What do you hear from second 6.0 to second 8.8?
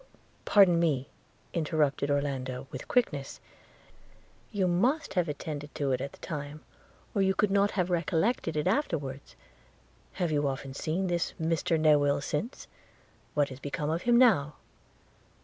at the time, or you could not have recollected it